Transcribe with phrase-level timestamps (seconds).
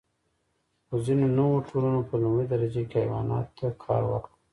[0.87, 4.31] خو ځینو نوو ټولنو په لومړۍ درجه کې حیواناتو ته کار ورکړ.